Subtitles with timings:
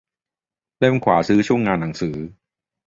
[0.77, 2.15] เล่มขวาซื้อช่วงงานหนังสือ